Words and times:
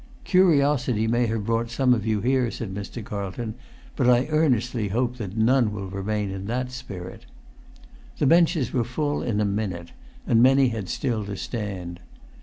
"Curiosity 0.23 1.05
may 1.07 1.27
have 1.27 1.45
brought 1.45 1.69
some 1.69 1.93
of 1.93 2.07
you 2.07 2.21
here," 2.21 2.49
said 2.49 2.73
Mr. 2.73 3.05
Carlton; 3.05 3.53
"but 3.95 4.09
I 4.09 4.25
earnestly 4.31 4.87
hope 4.87 5.17
that 5.17 5.37
none 5.37 5.71
will 5.71 5.91
remain 5.91 6.31
in 6.31 6.47
that 6.47 6.71
spirit." 6.71 7.27
The 8.17 8.25
benches 8.25 8.73
were 8.73 8.83
full 8.83 9.21
in 9.21 9.39
a 9.39 9.45
minute, 9.45 9.91
and 10.25 10.41
many 10.41 10.69
had 10.69 10.89
still 10.89 11.23
to 11.25 11.37
stand. 11.37 11.99